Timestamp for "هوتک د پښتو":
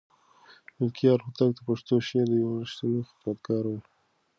1.25-1.95